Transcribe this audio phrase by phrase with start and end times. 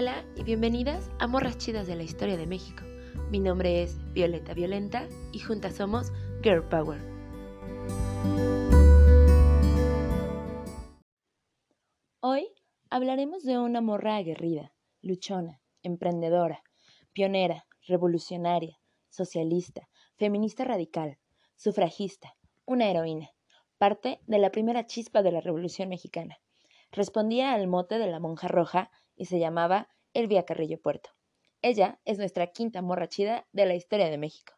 [0.00, 2.84] Hola y bienvenidas a Morras Chidas de la Historia de México.
[3.32, 6.12] Mi nombre es Violeta Violenta y juntas somos
[6.44, 7.00] Girl Power.
[12.20, 12.46] Hoy
[12.90, 14.72] hablaremos de una morra aguerrida,
[15.02, 16.62] luchona, emprendedora,
[17.12, 18.78] pionera, revolucionaria,
[19.08, 21.18] socialista, feminista radical,
[21.56, 22.36] sufragista,
[22.66, 23.30] una heroína,
[23.78, 26.38] parte de la primera chispa de la Revolución Mexicana.
[26.92, 31.10] Respondía al mote de la monja roja y se llamaba Elvia Carrillo Puerto.
[31.60, 34.54] Ella es nuestra quinta morra chida de la historia de México.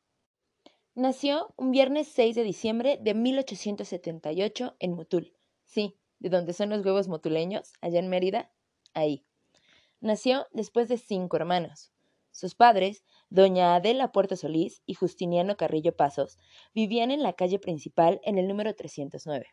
[0.95, 5.33] Nació un viernes 6 de diciembre de 1878 en Motul.
[5.65, 8.53] Sí, de donde son los huevos motuleños, allá en Mérida,
[8.93, 9.25] ahí.
[10.01, 11.93] Nació después de cinco hermanos.
[12.33, 16.39] Sus padres, doña Adela Puerto Solís y Justiniano Carrillo Pasos,
[16.75, 19.47] vivían en la calle principal en el número 309.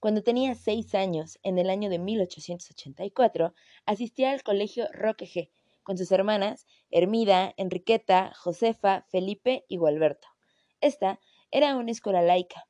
[0.00, 3.52] Cuando tenía seis años, en el año de 1884,
[3.84, 5.50] asistía al colegio Roque G,
[5.82, 10.28] con sus hermanas Hermida, Enriqueta, Josefa, Felipe y Gualberto.
[10.80, 11.18] Esta
[11.50, 12.68] era una escuela laica.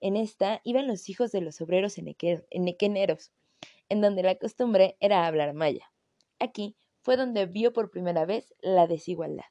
[0.00, 3.30] En esta iban los hijos de los obreros enequeneros,
[3.88, 5.92] en donde la costumbre era hablar maya.
[6.40, 9.44] Aquí fue donde vio por primera vez la desigualdad.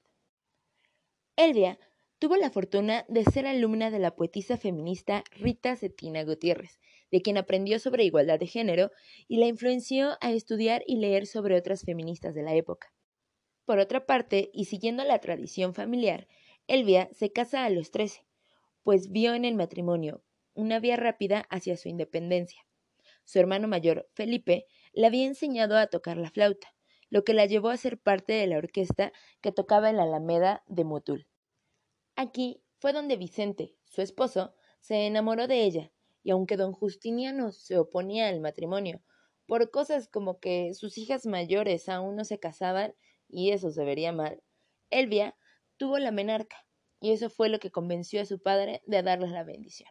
[1.38, 1.80] Elvia
[2.20, 6.80] tuvo la fortuna de ser alumna de la poetisa feminista Rita Cetina Gutiérrez,
[7.12, 8.92] de quien aprendió sobre igualdad de género
[9.28, 12.94] y la influenció a estudiar y leer sobre otras feministas de la época.
[13.66, 16.28] Por otra parte, y siguiendo la tradición familiar,
[16.68, 18.26] Elvia se casa a los trece,
[18.84, 22.66] pues vio en el matrimonio una vía rápida hacia su independencia.
[23.24, 26.74] Su hermano mayor, Felipe, le había enseñado a tocar la flauta,
[27.10, 29.12] lo que la llevó a ser parte de la orquesta
[29.42, 31.28] que tocaba en la Alameda de Motul.
[32.16, 35.92] Aquí fue donde Vicente, su esposo, se enamoró de ella
[36.26, 39.00] y aunque don Justiniano se oponía al matrimonio
[39.46, 42.96] por cosas como que sus hijas mayores aún no se casaban
[43.30, 44.42] y eso se vería mal,
[44.90, 45.38] Elvia
[45.78, 46.66] tuvo la menarca
[47.00, 49.88] y eso fue lo que convenció a su padre de darles la bendición.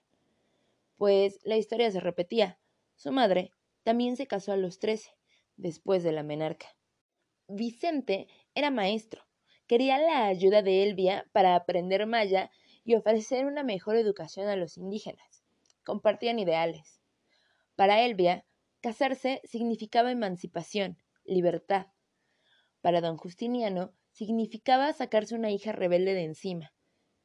[0.97, 2.59] Pues la historia se repetía.
[2.97, 3.53] Su madre
[3.85, 5.13] también se casó a los trece,
[5.57, 6.67] después de la menarca.
[7.47, 8.27] Vicente
[8.57, 9.23] era maestro,
[9.69, 12.51] quería la ayuda de Elvia para aprender maya
[12.83, 15.34] y ofrecer una mejor educación a los indígenas
[15.85, 17.01] compartían ideales.
[17.77, 18.45] Para Elvia,
[18.81, 21.87] casarse significaba emancipación, libertad.
[22.81, 26.73] Para don Justiniano, significaba sacarse una hija rebelde de encima.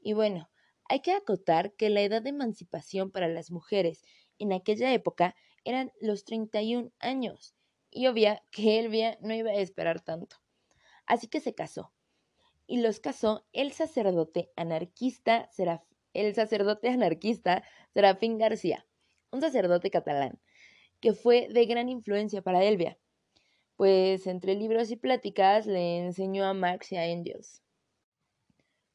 [0.02, 0.50] Y bueno,
[0.86, 4.03] hay que acotar que la edad de emancipación para las mujeres
[4.40, 7.56] en aquella época eran los 31 años,
[7.91, 10.38] y obvia que Elvia no iba a esperar tanto.
[11.06, 11.94] Así que se casó.
[12.66, 15.84] Y los casó el sacerdote anarquista Seraf
[16.19, 17.63] el sacerdote anarquista
[17.94, 18.85] Serafín García,
[19.31, 20.40] un sacerdote catalán,
[21.00, 22.97] que fue de gran influencia para Elvia,
[23.75, 27.63] pues entre libros y pláticas le enseñó a Marx y a Engels.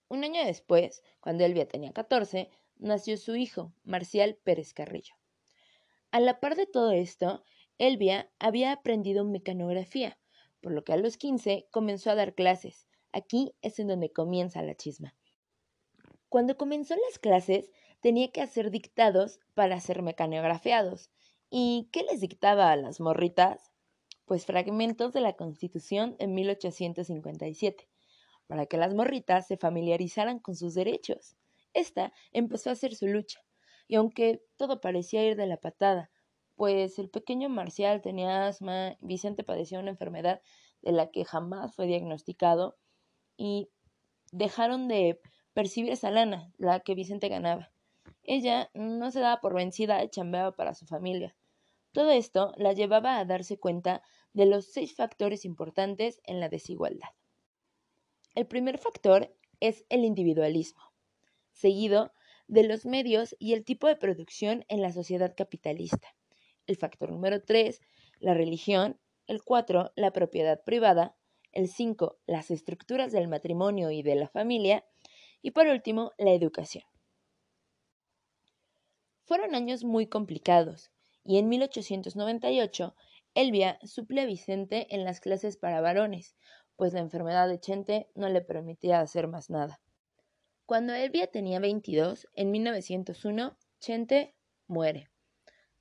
[0.08, 5.14] Un año después, cuando Elvia tenía 14, nació su hijo, Marcial Pérez Carrillo.
[6.10, 7.42] A la par de todo esto,
[7.78, 10.18] Elvia había aprendido mecanografía,
[10.60, 12.86] por lo que a los 15 comenzó a dar clases.
[13.12, 15.14] Aquí es en donde comienza la chisma.
[16.34, 21.12] Cuando comenzó las clases, tenía que hacer dictados para ser mecanografiados.
[21.48, 23.70] ¿Y qué les dictaba a las morritas?
[24.24, 27.88] Pues fragmentos de la Constitución de 1857,
[28.48, 31.36] para que las morritas se familiarizaran con sus derechos.
[31.72, 33.38] Esta empezó a hacer su lucha,
[33.86, 36.10] y aunque todo parecía ir de la patada,
[36.56, 40.42] pues el pequeño Marcial tenía asma, Vicente padecía una enfermedad
[40.82, 42.76] de la que jamás fue diagnosticado,
[43.36, 43.70] y
[44.32, 45.20] dejaron de
[45.54, 47.72] percibir esa lana, la que Vicente ganaba.
[48.22, 51.34] Ella no se daba por vencida y chambeaba para su familia.
[51.92, 57.08] Todo esto la llevaba a darse cuenta de los seis factores importantes en la desigualdad.
[58.34, 60.82] El primer factor es el individualismo,
[61.52, 62.12] seguido
[62.48, 66.14] de los medios y el tipo de producción en la sociedad capitalista.
[66.66, 67.80] El factor número tres,
[68.18, 68.98] la religión.
[69.26, 71.16] El cuatro, la propiedad privada.
[71.52, 74.84] El cinco, las estructuras del matrimonio y de la familia.
[75.44, 76.84] Y por último, la educación.
[79.24, 80.90] Fueron años muy complicados,
[81.22, 82.96] y en 1898
[83.34, 86.34] Elvia suple a Vicente en las clases para varones,
[86.76, 89.82] pues la enfermedad de Chente no le permitía hacer más nada.
[90.64, 94.34] Cuando Elvia tenía 22, en 1901, Chente
[94.66, 95.10] muere.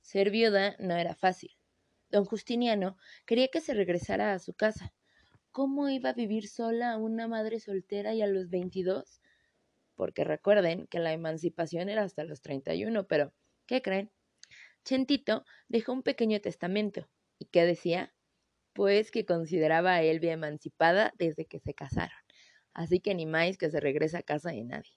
[0.02, 1.56] Ser viuda no era fácil.
[2.10, 4.92] Don Justiniano quería que se regresara a su casa.
[5.52, 9.22] ¿Cómo iba a vivir sola una madre soltera y a los 22?
[9.96, 13.32] Porque recuerden que la emancipación era hasta los 31, pero
[13.66, 14.12] ¿qué creen?
[14.84, 17.08] Chentito dejó un pequeño testamento.
[17.38, 18.14] ¿Y qué decía?
[18.74, 22.18] pues que consideraba a Elvia emancipada desde que se casaron,
[22.74, 24.96] así que ni más que se regrese a casa de nadie.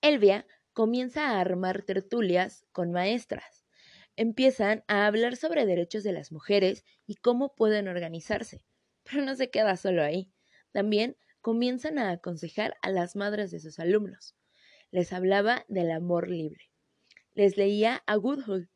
[0.00, 3.66] Elvia comienza a armar tertulias con maestras.
[4.16, 8.64] Empiezan a hablar sobre derechos de las mujeres y cómo pueden organizarse.
[9.04, 10.32] Pero no se queda solo ahí.
[10.72, 11.16] También
[11.48, 14.36] comienzan a aconsejar a las madres de sus alumnos.
[14.90, 16.68] Les hablaba del amor libre.
[17.32, 18.68] Les leía a Woodhull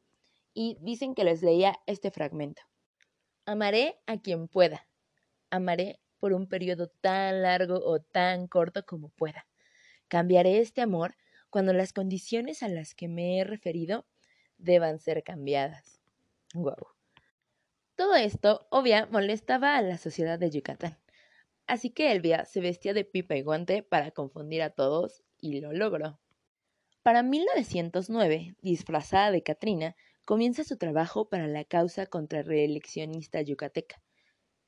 [0.55, 2.63] y dicen que les leía este fragmento.
[3.45, 4.89] Amaré a quien pueda.
[5.51, 9.47] Amaré por un periodo tan largo o tan corto como pueda.
[10.09, 11.15] Cambiaré este amor
[11.51, 14.07] cuando las condiciones a las que me he referido
[14.57, 16.01] deban ser cambiadas.
[16.55, 16.87] Wow.
[17.97, 21.02] Todo esto, obvia, molestaba a la sociedad de Yucatán.
[21.67, 25.73] Así que Elvia se vestía de pipa y guante para confundir a todos y lo
[25.73, 26.21] logró.
[27.03, 34.03] Para 1909, disfrazada de Catrina, comienza su trabajo para la causa contrarreeleccionista yucateca.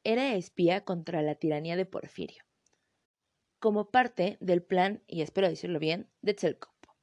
[0.02, 2.44] Era espía contra la tiranía de Porfirio,
[3.58, 6.96] como parte del plan, y espero decirlo bien, de Tzelcopo.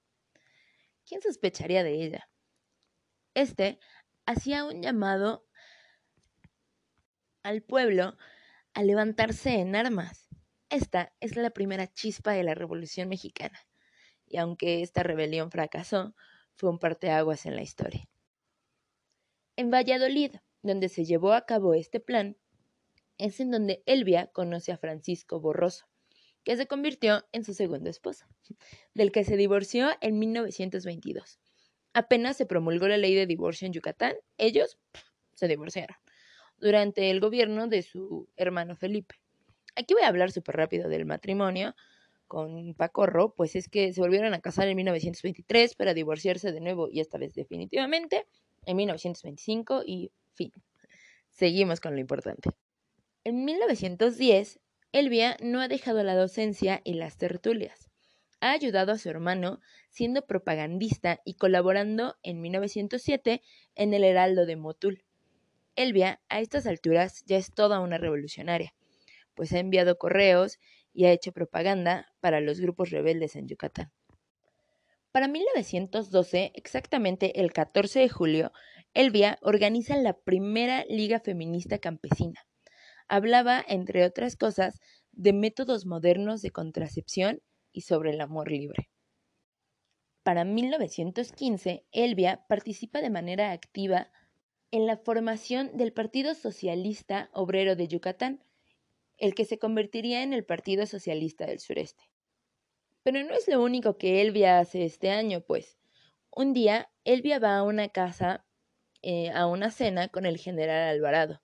[1.05, 2.29] ¿Quién sospecharía de ella?
[3.33, 3.79] Este
[4.25, 5.47] hacía un llamado
[7.43, 8.17] al pueblo
[8.73, 10.29] a levantarse en armas.
[10.69, 13.59] Esta es la primera chispa de la Revolución Mexicana,
[14.25, 16.15] y aunque esta rebelión fracasó,
[16.55, 18.07] fue un parteaguas en la historia.
[19.57, 22.37] En Valladolid, donde se llevó a cabo este plan,
[23.17, 25.85] es en donde Elvia conoce a Francisco Borroso,
[26.43, 28.25] que se convirtió en su segundo esposo,
[28.93, 31.39] del que se divorció en 1922.
[31.93, 34.79] Apenas se promulgó la ley de divorcio en Yucatán, ellos
[35.35, 35.97] se divorciaron
[36.61, 39.15] durante el gobierno de su hermano Felipe.
[39.75, 41.75] Aquí voy a hablar súper rápido del matrimonio
[42.27, 46.87] con Pacorro, pues es que se volvieron a casar en 1923 para divorciarse de nuevo
[46.89, 48.25] y esta vez definitivamente
[48.65, 50.53] en 1925 y fin.
[51.29, 52.51] Seguimos con lo importante.
[53.23, 54.59] En 1910,
[54.93, 57.89] Elvia no ha dejado la docencia y las tertulias.
[58.39, 59.59] Ha ayudado a su hermano
[59.89, 63.41] siendo propagandista y colaborando en 1907
[63.75, 65.03] en el Heraldo de Motul.
[65.75, 68.73] Elvia, a estas alturas, ya es toda una revolucionaria,
[69.35, 70.59] pues ha enviado correos
[70.93, 73.91] y ha hecho propaganda para los grupos rebeldes en Yucatán.
[75.11, 78.51] Para 1912, exactamente el 14 de julio,
[78.93, 82.45] Elvia organiza la primera Liga Feminista Campesina.
[83.07, 84.79] Hablaba, entre otras cosas,
[85.11, 87.41] de métodos modernos de contracepción
[87.73, 88.89] y sobre el amor libre.
[90.23, 94.11] Para 1915, Elvia participa de manera activa
[94.71, 98.41] en la formación del Partido Socialista Obrero de Yucatán,
[99.17, 102.03] el que se convertiría en el Partido Socialista del Sureste.
[103.03, 105.77] Pero no es lo único que Elvia hace este año, pues.
[106.33, 108.45] Un día, Elvia va a una casa,
[109.01, 111.41] eh, a una cena con el general Alvarado,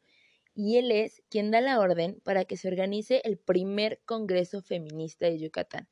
[0.56, 5.25] y él es quien da la orden para que se organice el primer Congreso Feminista
[5.25, 5.89] de Yucatán,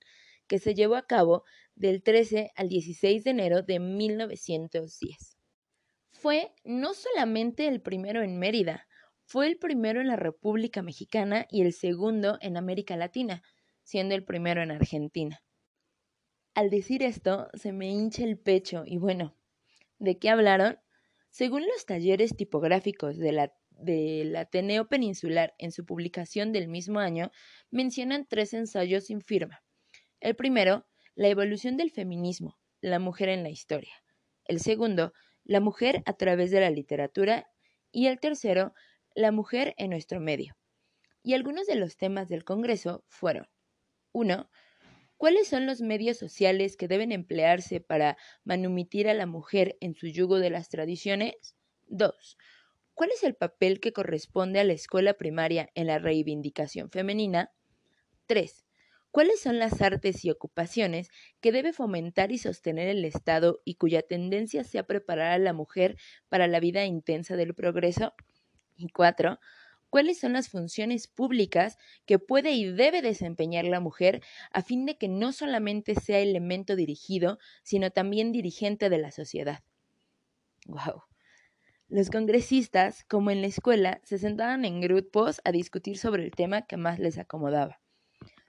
[0.48, 1.44] que se llevó a cabo
[1.76, 5.35] del 13 al 16 de enero de 1910.
[6.26, 8.88] Fue no solamente el primero en Mérida,
[9.26, 13.44] fue el primero en la República Mexicana y el segundo en América Latina,
[13.84, 15.44] siendo el primero en Argentina.
[16.56, 19.38] Al decir esto, se me hincha el pecho y bueno,
[20.00, 20.80] ¿de qué hablaron?
[21.30, 27.30] Según los talleres tipográficos de la, del Ateneo Peninsular en su publicación del mismo año,
[27.70, 29.64] mencionan tres ensayos sin firma.
[30.22, 33.94] El primero, la evolución del feminismo, la mujer en la historia.
[34.46, 35.14] El segundo,
[35.46, 37.50] la mujer a través de la literatura.
[37.92, 38.74] Y el tercero,
[39.14, 40.58] la mujer en nuestro medio.
[41.24, 43.48] Y algunos de los temas del Congreso fueron
[44.12, 44.50] 1.
[45.18, 50.08] ¿Cuáles son los medios sociales que deben emplearse para manumitir a la mujer en su
[50.08, 51.56] yugo de las tradiciones?
[51.88, 52.38] 2.
[52.94, 57.52] ¿Cuál es el papel que corresponde a la escuela primaria en la reivindicación femenina?
[58.28, 58.65] 3.
[59.16, 61.08] ¿Cuáles son las artes y ocupaciones
[61.40, 65.96] que debe fomentar y sostener el Estado y cuya tendencia sea preparar a la mujer
[66.28, 68.14] para la vida intensa del progreso?
[68.76, 69.40] Y 4
[69.90, 74.98] cuáles son las funciones públicas que puede y debe desempeñar la mujer a fin de
[74.98, 79.64] que no solamente sea elemento dirigido, sino también dirigente de la sociedad.
[80.68, 81.04] Wow.
[81.88, 86.64] Los congresistas, como en la escuela, se sentaban en grupos a discutir sobre el tema
[86.64, 87.85] que más les acomodaba.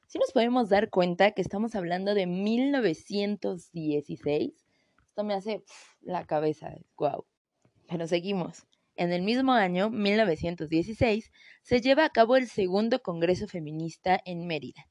[0.08, 4.52] Si nos podemos dar cuenta que estamos hablando de 1916,
[5.04, 5.64] esto me hace
[6.00, 7.26] la cabeza, wow.
[7.88, 8.68] Pero seguimos.
[8.94, 11.32] En el mismo año, 1916,
[11.62, 14.86] se lleva a cabo el segundo Congreso Feminista en Mérida.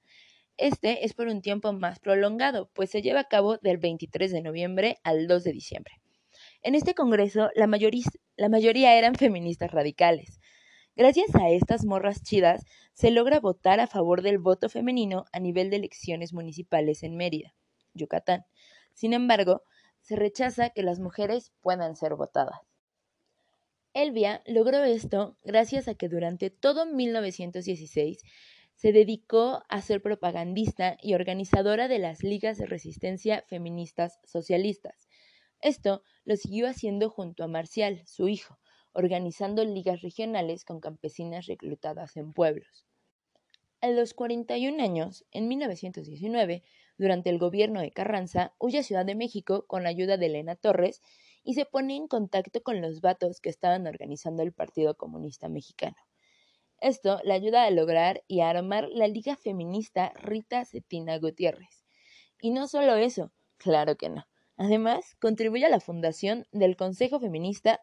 [0.58, 4.42] Este es por un tiempo más prolongado, pues se lleva a cabo del 23 de
[4.42, 5.94] noviembre al 2 de diciembre.
[6.62, 10.42] En este Congreso, la mayoría eran feministas radicales,
[10.98, 15.70] Gracias a estas morras chidas, se logra votar a favor del voto femenino a nivel
[15.70, 17.54] de elecciones municipales en Mérida,
[17.94, 18.46] Yucatán.
[18.94, 19.64] Sin embargo,
[20.00, 22.62] se rechaza que las mujeres puedan ser votadas.
[23.94, 28.24] Elvia logró esto gracias a que durante todo 1916
[28.76, 35.10] se dedicó a ser propagandista y organizadora de las ligas de resistencia feministas socialistas.
[35.60, 38.60] Esto lo siguió haciendo junto a Marcial, su hijo,
[38.96, 42.86] organizando ligas regionales con campesinas reclutadas en pueblos.
[43.82, 46.64] A los 41 años, en 1919,
[46.98, 50.56] durante el gobierno de Carranza, huye a Ciudad de México con la ayuda de Elena
[50.56, 51.02] Torres
[51.44, 55.98] y se pone en contacto con los vatos que estaban organizando el Partido Comunista Mexicano.
[56.80, 61.86] Esto le ayuda a lograr y a armar la Liga Feminista Rita Cetina Gutiérrez.
[62.42, 64.26] Y no solo eso, claro que no.
[64.58, 67.82] Además, contribuye a la fundación del Consejo Feminista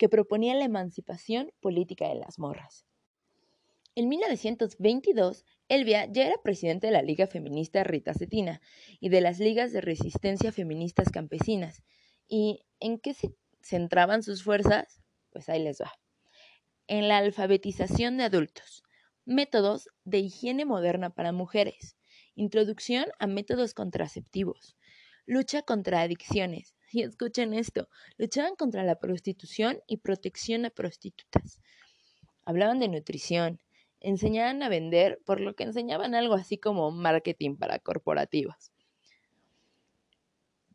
[0.00, 2.86] que proponía la emancipación política de las morras.
[3.94, 8.62] En 1922, Elvia ya era presidente de la Liga Feminista Rita Cetina
[8.98, 11.82] y de las Ligas de Resistencia Feministas Campesinas.
[12.26, 15.02] ¿Y en qué se centraban sus fuerzas?
[15.28, 15.92] Pues ahí les va.
[16.86, 18.82] En la alfabetización de adultos,
[19.26, 21.98] métodos de higiene moderna para mujeres,
[22.36, 24.78] introducción a métodos contraceptivos,
[25.26, 26.74] lucha contra adicciones.
[26.92, 31.60] Y escuchen esto, luchaban contra la prostitución y protección a prostitutas.
[32.44, 33.60] Hablaban de nutrición,
[34.00, 38.72] enseñaban a vender, por lo que enseñaban algo así como marketing para corporativos.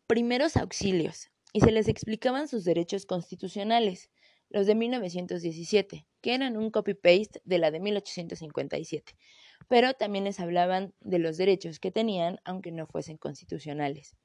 [0.08, 4.10] Primeros auxilios, y se les explicaban sus derechos constitucionales,
[4.50, 9.16] los de 1917, que eran un copy-paste de la de 1857,
[9.68, 14.16] pero también les hablaban de los derechos que tenían aunque no fuesen constitucionales.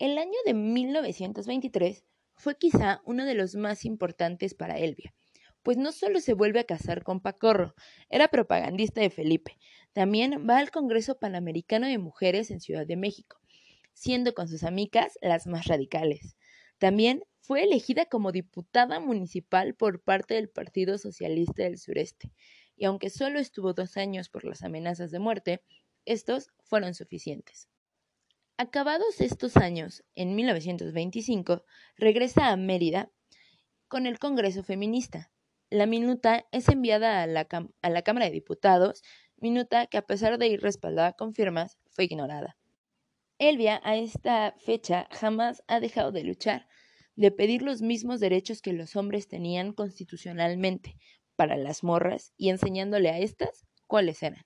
[0.00, 5.12] El año de 1923 fue quizá uno de los más importantes para Elvia,
[5.62, 7.74] pues no solo se vuelve a casar con Pacorro,
[8.08, 9.58] era propagandista de Felipe,
[9.92, 13.42] también va al Congreso Panamericano de Mujeres en Ciudad de México,
[13.92, 16.34] siendo con sus amigas las más radicales.
[16.78, 22.32] También fue elegida como diputada municipal por parte del Partido Socialista del Sureste,
[22.74, 25.62] y aunque solo estuvo dos años por las amenazas de muerte,
[26.06, 27.68] estos fueron suficientes.
[28.62, 31.64] Acabados estos años, en 1925,
[31.96, 33.10] regresa a Mérida
[33.88, 35.32] con el Congreso Feminista.
[35.70, 37.48] La minuta es enviada a la,
[37.80, 39.02] a la Cámara de Diputados,
[39.38, 42.58] minuta que a pesar de ir respaldada con firmas, fue ignorada.
[43.38, 46.68] Elvia a esta fecha jamás ha dejado de luchar,
[47.16, 50.98] de pedir los mismos derechos que los hombres tenían constitucionalmente
[51.34, 54.44] para las morras y enseñándole a estas cuáles eran.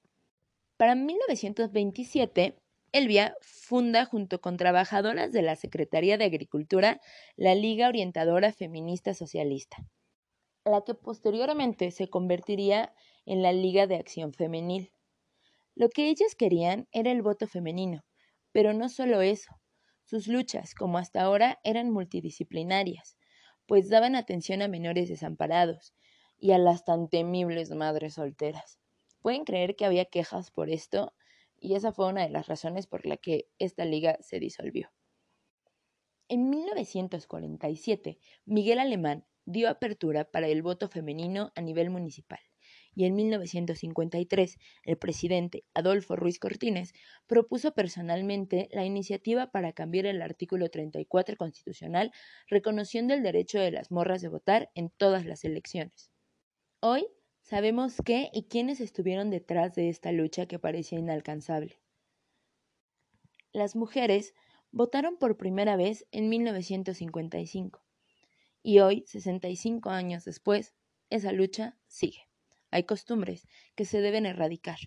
[0.77, 2.61] Para 1927,
[2.95, 7.01] Elvia funda junto con trabajadoras de la Secretaría de Agricultura
[7.35, 9.79] la Liga Orientadora Feminista Socialista,
[10.65, 12.95] la que posteriormente se convertiría
[13.27, 14.93] en la Liga de Acción Femenil.
[15.75, 18.05] Lo que ellas querían era el voto femenino,
[18.53, 19.51] pero no solo eso.
[20.05, 23.19] Sus luchas, como hasta ahora, eran multidisciplinarias,
[23.67, 25.95] pues daban atención a menores desamparados
[26.39, 28.79] y a las tan temibles madres solteras.
[29.21, 31.13] ¿Pueden creer que había quejas por esto?
[31.65, 34.93] Y esa fue una de las razones por la que esta liga se disolvió.
[36.29, 42.41] En 1947, Miguel Alemán dio apertura para el voto femenino a nivel municipal
[42.95, 46.93] y en 1953 el presidente Adolfo Ruiz Cortines
[47.27, 52.13] propuso personalmente la iniciativa para cambiar el artículo 34 constitucional
[52.47, 56.11] reconociendo el derecho de las morras de votar en todas las elecciones.
[56.81, 57.07] Hoy
[57.45, 61.79] Sabemos qué y quiénes estuvieron detrás de esta lucha que parecía inalcanzable.
[63.53, 64.35] Las mujeres
[64.71, 67.85] votaron por primera vez en 1955
[68.63, 70.75] y hoy, 65 años después,
[71.11, 72.31] esa lucha sigue.
[72.71, 74.79] Hay costumbres que se deben erradicar.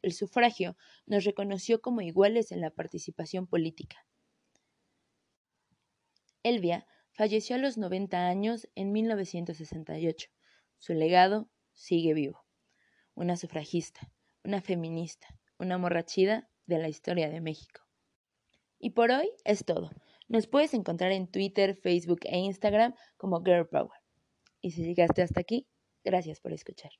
[0.00, 4.06] El sufragio nos reconoció como iguales en la participación política.
[6.44, 10.30] Elvia falleció a los 90 años en 1968.
[10.78, 12.44] Su legado sigue vivo.
[13.14, 14.00] Una sufragista,
[14.42, 15.26] una feminista,
[15.58, 17.82] una morrachida de la historia de México.
[18.78, 19.90] Y por hoy es todo.
[20.28, 24.00] Nos puedes encontrar en Twitter, Facebook e Instagram como Girl Power.
[24.60, 25.66] Y si llegaste hasta aquí,
[26.02, 26.92] gracias por escuchar.